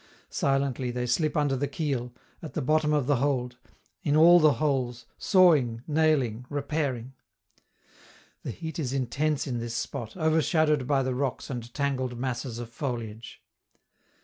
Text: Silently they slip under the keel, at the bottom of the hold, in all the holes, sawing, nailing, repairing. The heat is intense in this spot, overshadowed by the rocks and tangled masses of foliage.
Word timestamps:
Silently 0.31 0.89
they 0.89 1.05
slip 1.05 1.37
under 1.37 1.55
the 1.55 1.67
keel, 1.67 2.11
at 2.41 2.55
the 2.55 2.61
bottom 2.63 2.91
of 2.91 3.05
the 3.05 3.17
hold, 3.17 3.57
in 4.01 4.15
all 4.15 4.39
the 4.39 4.53
holes, 4.53 5.05
sawing, 5.19 5.83
nailing, 5.85 6.43
repairing. 6.49 7.13
The 8.41 8.49
heat 8.49 8.79
is 8.79 8.93
intense 8.93 9.45
in 9.45 9.59
this 9.59 9.75
spot, 9.75 10.17
overshadowed 10.17 10.87
by 10.87 11.03
the 11.03 11.13
rocks 11.13 11.51
and 11.51 11.71
tangled 11.71 12.17
masses 12.17 12.57
of 12.57 12.71
foliage. 12.71 13.43